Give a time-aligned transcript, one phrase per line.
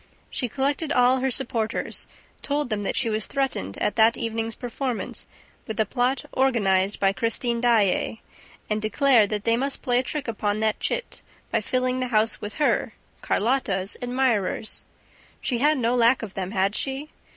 [0.31, 2.07] She collected all her supporters,
[2.41, 5.27] told them that she was threatened at that evening's performance
[5.67, 8.19] with a plot organized by Christine Daae
[8.67, 12.41] and declared that they must play a trick upon that chit by filling the house
[12.41, 14.85] with her, Carlotta's, admirers.
[15.39, 17.11] She had no lack of them, had she?